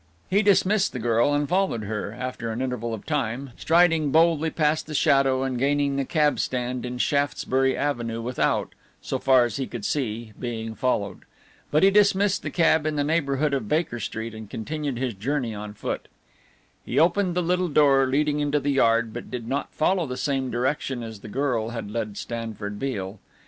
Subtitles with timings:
[0.31, 4.87] He dismissed the girl and followed her after an interval of time, striding boldly past
[4.87, 9.67] the shadow and gaining the cab stand in Shaftesbury Avenue without, so far as he
[9.67, 11.21] could see, being followed.
[11.69, 15.53] But he dismissed the cab in the neighbourhood of Baker Street and continued his journey
[15.53, 16.07] on foot.
[16.83, 20.49] He opened the little door leading into the yard but did not follow the same
[20.49, 23.19] direction as the girl had led Stanford Beale.